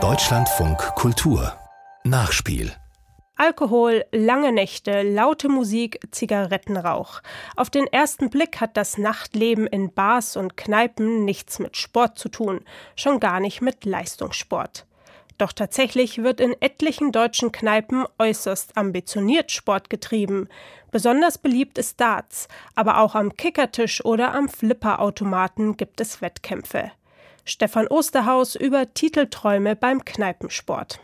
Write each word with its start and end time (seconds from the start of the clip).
Deutschlandfunk 0.00 0.78
Kultur 0.94 1.58
Nachspiel 2.04 2.70
Alkohol, 3.34 4.04
lange 4.12 4.52
Nächte, 4.52 5.02
laute 5.02 5.48
Musik, 5.48 5.98
Zigarettenrauch. 6.12 7.22
Auf 7.56 7.70
den 7.70 7.88
ersten 7.88 8.30
Blick 8.30 8.60
hat 8.60 8.76
das 8.76 8.98
Nachtleben 8.98 9.66
in 9.66 9.92
Bars 9.92 10.36
und 10.36 10.56
Kneipen 10.56 11.24
nichts 11.24 11.58
mit 11.58 11.76
Sport 11.76 12.20
zu 12.20 12.28
tun, 12.28 12.60
schon 12.94 13.18
gar 13.18 13.40
nicht 13.40 13.62
mit 13.62 13.84
Leistungssport. 13.84 14.86
Doch 15.36 15.52
tatsächlich 15.52 16.22
wird 16.22 16.38
in 16.40 16.54
etlichen 16.60 17.10
deutschen 17.10 17.50
Kneipen 17.50 18.04
äußerst 18.20 18.76
ambitioniert 18.76 19.50
Sport 19.50 19.90
getrieben. 19.90 20.48
Besonders 20.92 21.38
beliebt 21.38 21.78
ist 21.78 22.00
Darts, 22.00 22.46
aber 22.76 23.00
auch 23.00 23.16
am 23.16 23.36
Kickertisch 23.36 24.04
oder 24.04 24.34
am 24.34 24.48
Flipperautomaten 24.48 25.76
gibt 25.76 26.00
es 26.00 26.22
Wettkämpfe. 26.22 26.92
Stefan 27.48 27.86
Osterhaus 27.86 28.56
über 28.56 28.92
Titelträume 28.92 29.74
beim 29.74 30.04
Kneipensport. 30.04 31.00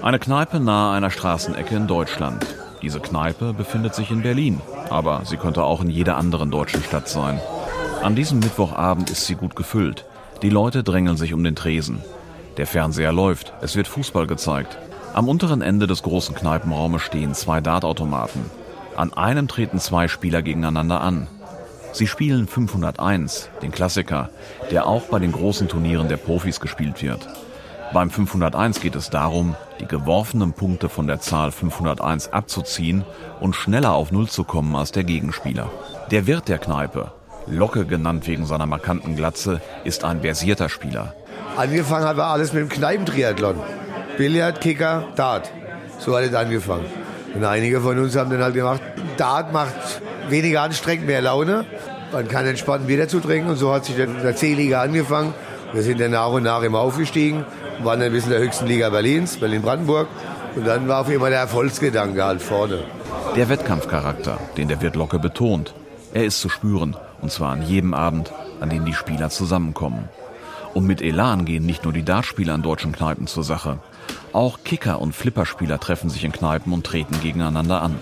Eine 0.00 0.18
Kneipe 0.18 0.58
nahe 0.58 0.96
einer 0.96 1.10
Straßenecke 1.10 1.76
in 1.76 1.86
Deutschland. 1.86 2.46
Diese 2.80 2.98
Kneipe 2.98 3.52
befindet 3.52 3.94
sich 3.94 4.10
in 4.10 4.22
Berlin, 4.22 4.62
aber 4.88 5.26
sie 5.26 5.36
könnte 5.36 5.64
auch 5.64 5.82
in 5.82 5.90
jeder 5.90 6.16
anderen 6.16 6.50
deutschen 6.50 6.82
Stadt 6.82 7.10
sein. 7.10 7.42
An 8.02 8.16
diesem 8.16 8.38
Mittwochabend 8.38 9.10
ist 9.10 9.26
sie 9.26 9.34
gut 9.34 9.54
gefüllt. 9.54 10.06
Die 10.40 10.48
Leute 10.48 10.82
drängeln 10.82 11.18
sich 11.18 11.34
um 11.34 11.44
den 11.44 11.54
Tresen. 11.54 12.02
Der 12.56 12.66
Fernseher 12.66 13.12
läuft, 13.12 13.52
es 13.60 13.76
wird 13.76 13.86
Fußball 13.86 14.26
gezeigt. 14.26 14.78
Am 15.12 15.28
unteren 15.28 15.60
Ende 15.60 15.86
des 15.86 16.02
großen 16.02 16.34
Kneipenraumes 16.34 17.02
stehen 17.02 17.34
zwei 17.34 17.60
Dartautomaten. 17.60 18.50
An 18.96 19.12
einem 19.12 19.46
treten 19.46 19.78
zwei 19.78 20.08
Spieler 20.08 20.40
gegeneinander 20.40 21.02
an. 21.02 21.28
Sie 21.92 22.06
spielen 22.06 22.48
501, 22.48 23.50
den 23.60 23.70
Klassiker, 23.70 24.30
der 24.70 24.86
auch 24.86 25.02
bei 25.02 25.18
den 25.18 25.32
großen 25.32 25.68
Turnieren 25.68 26.08
der 26.08 26.16
Profis 26.16 26.58
gespielt 26.58 27.02
wird. 27.02 27.28
Beim 27.92 28.08
501 28.08 28.80
geht 28.80 28.96
es 28.96 29.10
darum, 29.10 29.54
die 29.78 29.86
geworfenen 29.86 30.54
Punkte 30.54 30.88
von 30.88 31.06
der 31.06 31.20
Zahl 31.20 31.52
501 31.52 32.32
abzuziehen 32.32 33.04
und 33.40 33.54
schneller 33.54 33.92
auf 33.92 34.10
Null 34.10 34.28
zu 34.28 34.44
kommen 34.44 34.74
als 34.74 34.92
der 34.92 35.04
Gegenspieler. 35.04 35.70
Der 36.10 36.26
Wirt 36.26 36.48
der 36.48 36.56
Kneipe, 36.56 37.12
Locke 37.46 37.84
genannt 37.84 38.26
wegen 38.26 38.46
seiner 38.46 38.64
markanten 38.64 39.14
Glatze, 39.14 39.60
ist 39.84 40.04
ein 40.04 40.22
versierter 40.22 40.70
Spieler. 40.70 41.14
Angefangen 41.58 42.06
hat 42.06 42.18
alles 42.18 42.54
mit 42.54 42.62
dem 42.62 42.68
Kneipentriathlon. 42.70 43.56
Billard, 44.16 44.62
Kicker, 44.62 45.08
Dart. 45.14 45.50
So 45.98 46.16
hat 46.16 46.24
es 46.24 46.34
angefangen. 46.34 46.86
Und 47.34 47.44
einige 47.44 47.82
von 47.82 47.98
uns 47.98 48.16
haben 48.16 48.30
dann 48.30 48.42
halt 48.42 48.54
gemacht, 48.54 48.80
Dart 49.18 49.52
macht 49.52 50.00
weniger 50.28 50.62
anstrengend, 50.62 51.06
mehr 51.06 51.22
Laune. 51.22 51.64
Man 52.12 52.28
kann 52.28 52.46
entspannt 52.46 52.86
Bier 52.86 52.98
dazu 52.98 53.20
trinken 53.20 53.50
und 53.50 53.56
so 53.56 53.72
hat 53.72 53.86
sich 53.86 53.96
dann 53.96 54.22
der 54.22 54.36
C-Liga 54.36 54.82
angefangen. 54.82 55.34
Wir 55.72 55.82
sind 55.82 56.00
dann 56.00 56.10
nach 56.10 56.28
und 56.28 56.42
nach 56.42 56.62
immer 56.62 56.80
aufgestiegen 56.80 57.44
waren 57.84 58.00
dann 58.00 58.12
bis 58.12 58.24
in 58.24 58.30
der 58.30 58.40
höchsten 58.40 58.66
Liga 58.66 58.90
Berlins, 58.90 59.36
Berlin-Brandenburg. 59.36 60.08
Und 60.54 60.66
dann 60.66 60.86
war 60.88 61.00
auf 61.00 61.10
immer 61.10 61.30
der 61.30 61.40
Erfolgsgedanke 61.40 62.22
halt 62.24 62.42
vorne. 62.42 62.80
Der 63.36 63.48
Wettkampfcharakter, 63.48 64.38
den 64.56 64.68
der 64.68 64.82
Wirt 64.82 64.96
Locke 64.96 65.18
betont, 65.18 65.74
er 66.12 66.24
ist 66.24 66.40
zu 66.40 66.48
spüren. 66.48 66.96
Und 67.22 67.30
zwar 67.30 67.52
an 67.52 67.62
jedem 67.62 67.94
Abend, 67.94 68.32
an 68.60 68.68
dem 68.68 68.84
die 68.84 68.92
Spieler 68.92 69.30
zusammenkommen. 69.30 70.08
Und 70.74 70.86
mit 70.86 71.00
Elan 71.00 71.44
gehen 71.44 71.64
nicht 71.64 71.84
nur 71.84 71.92
die 71.92 72.02
Dartspieler 72.04 72.54
in 72.54 72.62
deutschen 72.62 72.92
Kneipen 72.92 73.26
zur 73.26 73.44
Sache. 73.44 73.78
Auch 74.32 74.58
Kicker- 74.64 75.00
und 75.00 75.14
Flipperspieler 75.14 75.78
treffen 75.78 76.10
sich 76.10 76.24
in 76.24 76.32
Kneipen 76.32 76.72
und 76.72 76.84
treten 76.84 77.20
gegeneinander 77.20 77.82
an. 77.82 77.96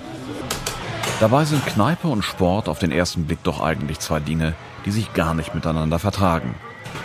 Dabei 1.20 1.44
sind 1.44 1.66
Kneipe 1.66 2.08
und 2.08 2.24
Sport 2.24 2.66
auf 2.66 2.78
den 2.78 2.90
ersten 2.90 3.26
Blick 3.26 3.42
doch 3.42 3.60
eigentlich 3.60 3.98
zwei 3.98 4.20
Dinge, 4.20 4.54
die 4.86 4.90
sich 4.90 5.12
gar 5.12 5.34
nicht 5.34 5.54
miteinander 5.54 5.98
vertragen. 5.98 6.54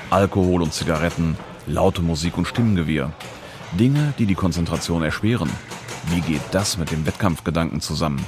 Alkohol 0.09 0.61
und 0.61 0.73
Zigaretten, 0.73 1.35
laute 1.67 2.01
Musik 2.01 2.37
und 2.37 2.47
Stimmengewirr. 2.47 3.11
Dinge, 3.77 4.13
die 4.17 4.25
die 4.25 4.35
Konzentration 4.35 5.03
erschweren. 5.03 5.49
Wie 6.07 6.21
geht 6.21 6.41
das 6.51 6.77
mit 6.77 6.91
dem 6.91 7.05
Wettkampfgedanken 7.05 7.81
zusammen? 7.81 8.23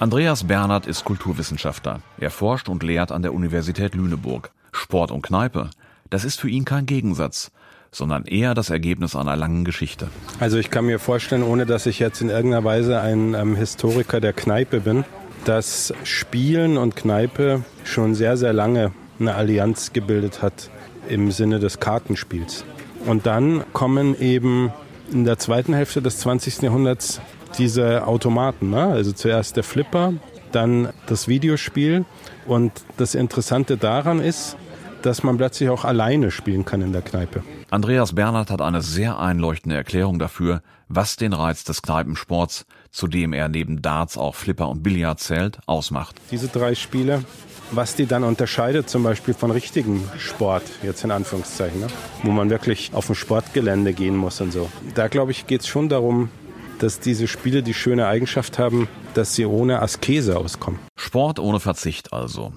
Andreas 0.00 0.48
Bernhard 0.48 0.88
ist 0.88 1.04
Kulturwissenschaftler. 1.04 2.00
Er 2.18 2.32
forscht 2.32 2.68
und 2.68 2.82
lehrt 2.82 3.12
an 3.12 3.22
der 3.22 3.32
Universität 3.32 3.94
Lüneburg. 3.94 4.50
Sport 4.72 5.12
und 5.12 5.22
Kneipe, 5.22 5.70
das 6.10 6.24
ist 6.24 6.40
für 6.40 6.48
ihn 6.48 6.64
kein 6.64 6.86
Gegensatz, 6.86 7.52
sondern 7.92 8.24
eher 8.24 8.54
das 8.54 8.70
Ergebnis 8.70 9.14
einer 9.14 9.36
langen 9.36 9.64
Geschichte. 9.64 10.08
Also 10.40 10.58
ich 10.58 10.70
kann 10.70 10.86
mir 10.86 10.98
vorstellen, 10.98 11.44
ohne 11.44 11.66
dass 11.66 11.86
ich 11.86 12.00
jetzt 12.00 12.20
in 12.20 12.30
irgendeiner 12.30 12.64
Weise 12.64 13.00
ein 13.00 13.34
ähm, 13.34 13.54
Historiker 13.54 14.20
der 14.20 14.32
Kneipe 14.32 14.80
bin, 14.80 15.04
dass 15.44 15.92
Spielen 16.04 16.76
und 16.76 16.96
Kneipe 16.96 17.64
schon 17.84 18.14
sehr, 18.14 18.36
sehr 18.36 18.52
lange 18.52 18.92
eine 19.18 19.34
Allianz 19.34 19.92
gebildet 19.92 20.42
hat 20.42 20.70
im 21.08 21.30
Sinne 21.30 21.58
des 21.58 21.80
Kartenspiels. 21.80 22.64
Und 23.06 23.26
dann 23.26 23.64
kommen 23.72 24.18
eben 24.20 24.72
in 25.12 25.24
der 25.24 25.38
zweiten 25.38 25.74
Hälfte 25.74 26.02
des 26.02 26.18
20. 26.18 26.62
Jahrhunderts 26.62 27.20
diese 27.58 28.06
Automaten. 28.06 28.70
Ne? 28.70 28.84
Also 28.84 29.12
zuerst 29.12 29.56
der 29.56 29.64
Flipper, 29.64 30.14
dann 30.52 30.90
das 31.06 31.28
Videospiel. 31.28 32.04
Und 32.46 32.72
das 32.96 33.14
Interessante 33.14 33.76
daran 33.76 34.20
ist, 34.20 34.56
dass 35.02 35.22
man 35.22 35.36
plötzlich 35.36 35.68
auch 35.70 35.84
alleine 35.84 36.30
spielen 36.30 36.64
kann 36.64 36.82
in 36.82 36.92
der 36.92 37.02
Kneipe. 37.02 37.42
Andreas 37.70 38.14
Bernhard 38.14 38.50
hat 38.50 38.60
eine 38.60 38.82
sehr 38.82 39.18
einleuchtende 39.18 39.76
Erklärung 39.76 40.18
dafür, 40.18 40.62
was 40.88 41.16
den 41.16 41.32
Reiz 41.32 41.64
des 41.64 41.82
Kneipensports, 41.82 42.66
zu 42.90 43.06
dem 43.06 43.32
er 43.32 43.48
neben 43.48 43.82
Darts 43.82 44.18
auch 44.18 44.34
Flipper 44.34 44.68
und 44.68 44.82
Billard 44.82 45.20
zählt, 45.20 45.60
ausmacht. 45.66 46.16
Diese 46.30 46.48
drei 46.48 46.74
Spiele 46.74 47.24
was 47.72 47.94
die 47.94 48.06
dann 48.06 48.24
unterscheidet 48.24 48.90
zum 48.90 49.02
Beispiel 49.02 49.34
von 49.34 49.50
richtigen 49.50 50.08
Sport, 50.18 50.62
jetzt 50.82 51.04
in 51.04 51.10
Anführungszeichen, 51.10 51.80
ne? 51.80 51.86
wo 52.22 52.30
man 52.30 52.50
wirklich 52.50 52.90
auf 52.94 53.08
ein 53.08 53.14
Sportgelände 53.14 53.92
gehen 53.92 54.16
muss 54.16 54.40
und 54.40 54.52
so. 54.52 54.68
Da 54.94 55.08
glaube 55.08 55.30
ich, 55.30 55.46
geht 55.46 55.62
es 55.62 55.68
schon 55.68 55.88
darum, 55.88 56.30
dass 56.78 57.00
diese 57.00 57.28
Spiele 57.28 57.62
die 57.62 57.74
schöne 57.74 58.06
Eigenschaft 58.06 58.58
haben, 58.58 58.88
dass 59.14 59.34
sie 59.34 59.46
ohne 59.46 59.82
Askese 59.82 60.36
auskommen. 60.36 60.80
Sport 60.96 61.38
ohne 61.38 61.60
Verzicht 61.60 62.12
also. 62.12 62.52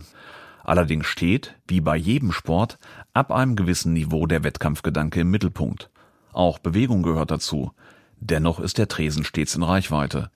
Allerdings 0.63 1.07
steht, 1.07 1.56
wie 1.68 1.81
bei 1.81 1.96
jedem 1.96 2.31
Sport, 2.31 2.79
ab 3.13 3.31
einem 3.31 3.56
gewissen 3.56 3.94
Niveau 3.94 4.25
der 4.25 4.44
Wettkampfgedanke 4.44 5.22
im 5.22 5.31
Mittelpunkt. 5.31 5.90
Auch 6.31 6.59
Bewegung 6.59 7.03
gehört 7.03 7.31
dazu. 7.31 7.72
Dennoch 8.19 8.59
ist 8.59 8.78
der 8.78 8.88
Tresen 8.88 9.25
stets 9.25 9.56
in 9.56 9.63
Reichweite. 9.63 10.31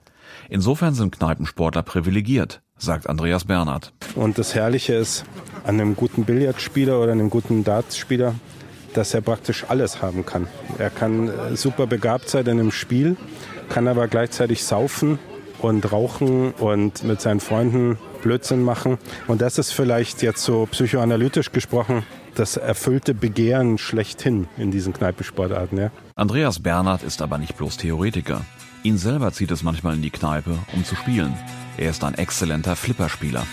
Insofern 0.49 0.93
sind 0.93 1.17
Kneipensportler 1.17 1.83
privilegiert 1.83 2.61
sagt 2.77 3.09
Andreas 3.09 3.45
Bernhard. 3.45 3.93
Und 4.15 4.37
das 4.37 4.55
Herrliche 4.55 4.93
ist 4.93 5.25
an 5.63 5.79
einem 5.79 5.95
guten 5.95 6.25
Billardspieler 6.25 7.01
oder 7.01 7.11
einem 7.11 7.29
guten 7.29 7.63
Dartspieler, 7.63 8.35
dass 8.93 9.13
er 9.13 9.21
praktisch 9.21 9.65
alles 9.67 10.01
haben 10.01 10.25
kann. 10.25 10.47
Er 10.77 10.89
kann 10.89 11.29
äh, 11.29 11.55
super 11.55 11.87
begabt 11.87 12.29
sein 12.29 12.45
in 12.45 12.59
einem 12.59 12.71
Spiel, 12.71 13.17
kann 13.69 13.87
aber 13.87 14.07
gleichzeitig 14.07 14.63
saufen 14.63 15.19
und 15.59 15.91
rauchen 15.91 16.51
und 16.53 17.03
mit 17.03 17.19
seinen 17.19 17.39
Freunden 17.39 17.97
Blödsinn 18.21 18.63
machen. 18.63 18.97
Und 19.27 19.41
das 19.41 19.57
ist 19.57 19.71
vielleicht 19.71 20.21
jetzt 20.21 20.43
so 20.43 20.65
psychoanalytisch 20.65 21.51
gesprochen 21.51 22.03
das 22.37 22.55
erfüllte 22.55 23.13
Begehren 23.13 23.77
schlechthin 23.77 24.47
in 24.57 24.71
diesen 24.71 24.93
Kneipensportarten. 24.93 25.77
Ja. 25.77 25.91
Andreas 26.15 26.59
Bernhard 26.61 27.03
ist 27.03 27.21
aber 27.21 27.37
nicht 27.37 27.57
bloß 27.57 27.77
Theoretiker. 27.77 28.41
Ihn 28.83 28.97
selber 28.97 29.31
zieht 29.33 29.51
es 29.51 29.63
manchmal 29.63 29.95
in 29.95 30.01
die 30.01 30.11
Kneipe, 30.11 30.57
um 30.73 30.85
zu 30.85 30.95
spielen. 30.95 31.33
Er 31.77 31.89
ist 31.89 32.03
ein 32.03 32.13
exzellenter 32.13 32.75
Flipperspieler. 32.75 33.43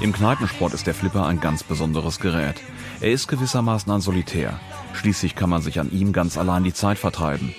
Im 0.00 0.14
Kneipensport 0.14 0.72
ist 0.72 0.86
der 0.86 0.94
Flipper 0.94 1.26
ein 1.26 1.40
ganz 1.40 1.62
besonderes 1.62 2.20
Gerät. 2.20 2.56
Er 3.02 3.12
ist 3.12 3.28
gewissermaßen 3.28 3.92
ein 3.92 4.00
Solitär. 4.00 4.58
Schließlich 4.94 5.34
kann 5.34 5.50
man 5.50 5.60
sich 5.60 5.78
an 5.78 5.90
ihm 5.90 6.14
ganz 6.14 6.38
allein 6.38 6.64
die 6.64 6.72
Zeit 6.72 6.96
vertreiben. 6.96 7.54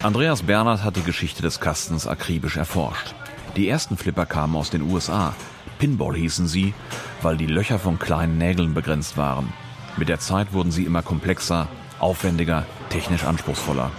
Andreas 0.00 0.44
Bernhard 0.44 0.84
hat 0.84 0.94
die 0.94 1.02
Geschichte 1.02 1.42
des 1.42 1.58
Kastens 1.58 2.06
akribisch 2.06 2.56
erforscht. 2.56 3.16
Die 3.56 3.68
ersten 3.68 3.96
Flipper 3.96 4.26
kamen 4.26 4.54
aus 4.54 4.70
den 4.70 4.82
USA. 4.82 5.34
Pinball 5.80 6.14
hießen 6.14 6.46
sie, 6.46 6.72
weil 7.20 7.36
die 7.36 7.46
Löcher 7.46 7.80
von 7.80 7.98
kleinen 7.98 8.38
Nägeln 8.38 8.74
begrenzt 8.74 9.16
waren. 9.16 9.52
Mit 9.96 10.08
der 10.08 10.20
Zeit 10.20 10.52
wurden 10.52 10.70
sie 10.70 10.84
immer 10.84 11.02
komplexer, 11.02 11.66
aufwendiger, 11.98 12.64
technisch 12.90 13.24
anspruchsvoller. 13.24 13.90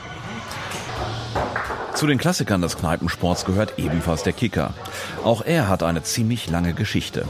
Zu 2.03 2.07
den 2.07 2.17
Klassikern 2.17 2.61
des 2.61 2.75
Kneipensports 2.75 3.45
gehört 3.45 3.75
ebenfalls 3.79 4.23
der 4.23 4.33
Kicker. 4.33 4.73
Auch 5.23 5.41
er 5.41 5.69
hat 5.69 5.83
eine 5.83 6.03
ziemlich 6.03 6.49
lange 6.49 6.73
Geschichte. 6.73 7.25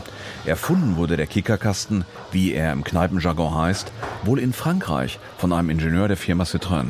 Erfunden 0.47 0.97
wurde 0.97 1.15
der 1.15 1.27
Kickerkasten, 1.27 2.05
wie 2.31 2.53
er 2.53 2.71
im 2.71 2.83
Kneipenjargon 2.83 3.53
heißt, 3.53 3.91
wohl 4.23 4.39
in 4.39 4.51
Frankreich 4.51 5.19
von 5.37 5.53
einem 5.53 5.69
Ingenieur 5.69 6.07
der 6.07 6.17
Firma 6.17 6.45
Citroën. 6.45 6.87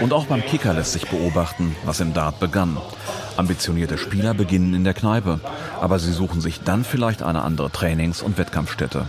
Und 0.00 0.12
auch 0.12 0.26
beim 0.26 0.44
Kicker 0.44 0.74
lässt 0.74 0.92
sich 0.92 1.08
beobachten, 1.08 1.74
was 1.86 2.00
im 2.00 2.12
Dart 2.12 2.38
begann. 2.38 2.76
Ambitionierte 3.38 3.96
Spieler 3.96 4.34
beginnen 4.34 4.74
in 4.74 4.84
der 4.84 4.92
Kneipe, 4.92 5.40
aber 5.80 5.98
sie 5.98 6.12
suchen 6.12 6.42
sich 6.42 6.60
dann 6.60 6.84
vielleicht 6.84 7.22
eine 7.22 7.40
andere 7.40 7.70
Trainings- 7.70 8.20
und 8.20 8.36
Wettkampfstätte. 8.36 9.06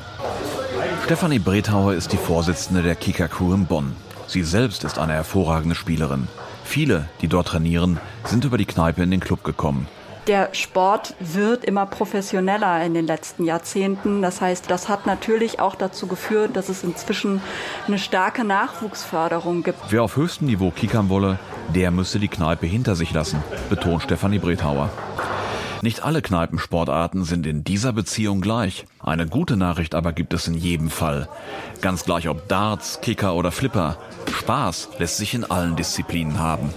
Stefanie 1.04 1.40
Brethauer 1.40 1.94
ist 1.94 2.14
die 2.14 2.18
Vorsitzende 2.18 2.84
der 2.84 2.96
Kicker 2.96 3.28
Crew 3.28 3.54
in 3.54 3.66
Bonn. 3.66 3.94
Sie 4.28 4.44
selbst 4.44 4.84
ist 4.84 5.00
eine 5.00 5.14
hervorragende 5.14 5.76
Spielerin. 5.76 6.28
Viele, 6.66 7.08
die 7.22 7.30
dort 7.30 7.48
trainieren, 7.48 8.00
sind 8.26 8.44
über 8.44 8.58
die 8.58 8.66
Kneipe 8.66 9.02
in 9.02 9.12
den 9.12 9.22
Club 9.22 9.44
gekommen. 9.44 9.88
Der 10.28 10.50
Sport 10.52 11.16
wird 11.22 11.64
immer 11.64 11.86
professioneller 11.86 12.84
in 12.84 12.94
den 12.94 13.08
letzten 13.08 13.46
Jahrzehnten. 13.46 14.22
Das 14.22 14.42
heißt, 14.42 14.70
das 14.70 14.90
hat 14.90 15.06
natürlich 15.06 15.62
auch 15.62 15.76
dazu 15.76 16.08
geführt, 16.08 16.58
dass 16.58 16.68
es 16.68 16.84
inzwischen 16.84 17.42
eine 17.88 17.98
starke 17.98 18.44
Nachwuchsförderung 18.44 19.64
gibt. 19.64 19.80
Wer 19.90 20.04
auf 20.04 20.18
höchstem 20.18 20.48
Niveau 20.48 20.70
kickern 20.72 21.08
wolle, 21.08 21.40
der 21.74 21.92
müsse 21.92 22.20
die 22.20 22.28
Kneipe 22.28 22.66
hinter 22.66 22.98
sich 22.98 23.14
lassen, 23.14 23.42
betont 23.70 24.04
Stefanie 24.04 24.40
Brethauer. 24.40 24.90
Nicht 25.82 26.04
alle 26.04 26.22
Kneipensportarten 26.22 27.24
sind 27.24 27.46
in 27.46 27.64
dieser 27.64 27.94
Beziehung 27.94 28.42
gleich. 28.42 28.86
Eine 29.00 29.28
gute 29.28 29.58
Nachricht 29.58 29.96
aber 29.96 30.12
gibt 30.12 30.34
es 30.34 30.48
in 30.48 30.56
jedem 30.56 30.90
Fall. 30.90 31.30
Ganz 31.82 32.04
gleich 32.04 32.28
ob 32.30 32.48
Darts, 32.48 33.00
Kicker 33.02 33.36
oder 33.36 33.52
Flipper. 33.52 33.98
Spaß 34.32 34.90
lässt 34.98 35.18
sich 35.18 35.34
in 35.34 35.44
allen 35.44 35.76
Disziplinen 35.76 36.40
haben. 36.40 36.74